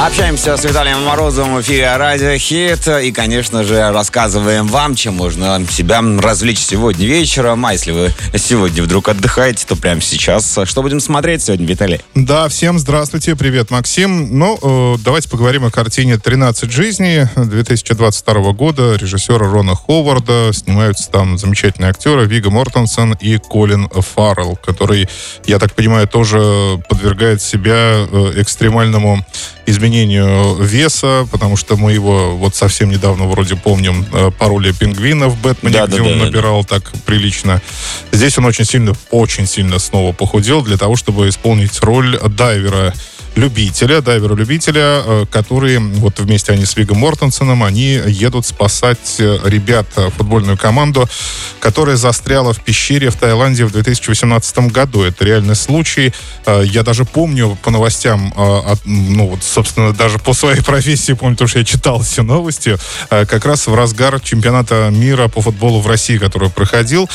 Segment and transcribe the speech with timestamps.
[0.00, 2.88] Общаемся с Виталием Морозовым в эфире Радио Хит.
[2.88, 7.66] И, конечно же, рассказываем вам, чем можно себя развлечь сегодня вечером.
[7.66, 10.58] А если вы сегодня вдруг отдыхаете, то прямо сейчас.
[10.64, 12.00] Что будем смотреть сегодня, Виталий?
[12.14, 14.38] Да, всем здравствуйте, привет, Максим.
[14.38, 20.50] Ну, э, давайте поговорим о картине «13 жизней» 2022 года режиссера Рона Ховарда.
[20.54, 25.10] Снимаются там замечательные актеры Вига Мортенсон и Колин Фаррелл, который,
[25.44, 29.26] я так понимаю, тоже подвергает себя э, экстремальному
[29.70, 35.28] изменению веса, потому что мы его вот совсем недавно вроде помним э, по роли пингвина
[35.28, 37.62] в Бэтмене, Да, где да, он да, набирал так прилично.
[38.12, 42.94] Здесь он очень сильно, очень сильно снова похудел для того, чтобы исполнить роль дайвера
[43.40, 49.86] любителя, дайвера-любителя, э, который, вот вместе они с Вигом Мортенсоном, они едут спасать э, ребят,
[49.96, 51.08] э, футбольную команду,
[51.58, 55.02] которая застряла в пещере в Таиланде в 2018 году.
[55.02, 56.12] Это реальный случай.
[56.46, 58.32] Я даже помню по новостям,
[58.84, 62.76] ну вот, собственно, даже по своей профессии помню, потому что я читал все новости,
[63.08, 67.08] как раз в разгар чемпионата мира по футболу в России, который проходил.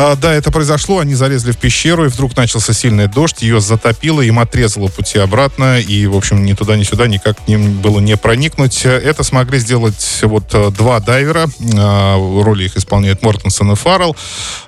[0.00, 4.20] А, Да, это произошло, они залезли в пещеру, и вдруг начался сильный дождь, ее затопило,
[4.20, 7.98] им отрезало пути обратно, и, в общем, ни туда, ни сюда никак к ним было
[7.98, 8.84] не проникнуть.
[8.86, 14.16] Это смогли сделать вот э, два дайвера, а, роли их исполняет Мортенсон и Фаррелл,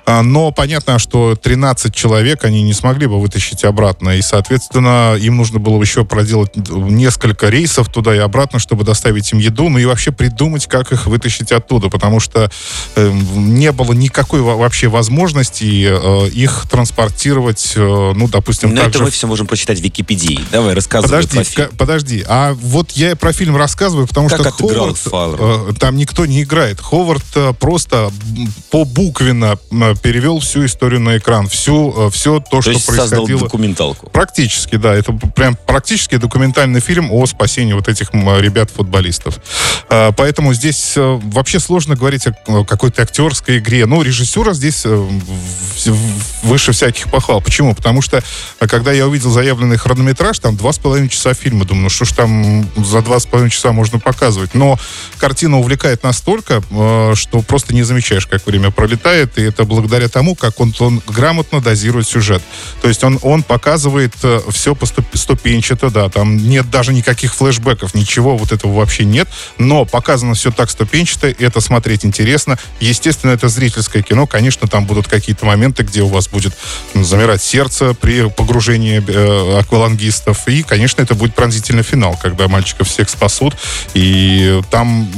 [0.05, 5.37] А, но понятно, что 13 человек они не смогли бы вытащить обратно, и, соответственно, им
[5.37, 9.85] нужно было еще проделать несколько рейсов туда и обратно, чтобы доставить им еду, ну и
[9.85, 12.51] вообще придумать, как их вытащить оттуда, потому что
[12.97, 18.97] э, не было никакой во- вообще возможности э, их транспортировать, э, ну, допустим, Но это
[18.97, 20.39] же мы все можем почитать в Википедии.
[20.51, 21.69] Давай, рассказывай Подожди, про фильм.
[21.77, 22.25] подожди.
[22.27, 25.69] А вот я про фильм рассказываю, потому Как что Ховард, Фаррелл?
[25.69, 26.79] э, там никто не играет.
[26.81, 27.23] Ховард
[27.59, 32.71] просто м, по буквенно м, перевел всю историю на экран, всю, все то, То что
[32.71, 33.39] есть создал происходило.
[33.41, 34.09] документалку.
[34.09, 34.93] Практически, да.
[34.93, 39.39] Это прям практически документальный фильм о спасении вот этих ребят-футболистов.
[39.87, 43.85] Поэтому здесь вообще сложно говорить о какой-то актерской игре.
[43.85, 44.83] Ну, режиссура здесь
[45.19, 47.39] в- в- выше всяких похвал.
[47.39, 47.73] Почему?
[47.73, 48.21] Потому что,
[48.59, 52.03] э, когда я увидел заявленный хронометраж, там два с половиной часа фильма, думаю, ну что
[52.03, 54.53] ж там за два с половиной часа можно показывать.
[54.53, 54.77] Но
[55.17, 60.35] картина увлекает настолько, э, что просто не замечаешь, как время пролетает, и это благодаря тому,
[60.35, 62.43] как он, он грамотно дозирует сюжет.
[62.81, 64.13] То есть он, он показывает
[64.49, 64.75] все
[65.13, 70.51] ступенчато, да, там нет даже никаких флешбеков, ничего вот этого вообще нет, но показано все
[70.51, 72.59] так ступенчато, и это смотреть интересно.
[72.81, 76.40] Естественно, это зрительское кино, конечно, там будут какие-то моменты, где у вас будет
[76.93, 82.87] м, замирать сердце при погружении э, аквалангистов, и, конечно, это будет пронзительный финал, когда мальчиков
[82.87, 83.55] всех спасут,
[83.93, 85.11] и там,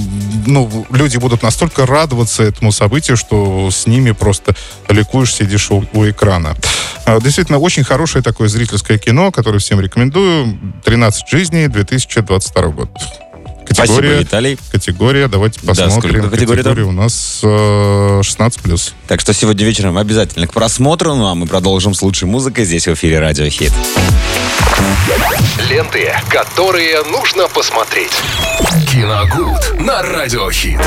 [0.45, 4.56] ну, люди будут настолько радоваться этому событию, что с ними просто
[4.89, 6.56] ликуешь, сидишь у, у экрана.
[7.06, 10.57] А, Действительно, очень хорошее такое зрительское кино, которое всем рекомендую.
[10.85, 12.90] «13 жизней», 2022 год.
[13.73, 14.59] Спасибо, Категория, Виталий.
[14.72, 15.91] категория, давайте Да, посмотрим.
[16.11, 16.78] сколько категория там?
[16.88, 18.94] у нас э, 16+.
[19.07, 21.16] Так что сегодня вечером обязательно к просмотру.
[21.16, 23.72] Ну а мы продолжим с лучшей музыкой здесь в эфире Радио Хит.
[25.69, 28.11] Ленты, которые нужно посмотреть.
[28.91, 30.79] Киногуд на Радиохит.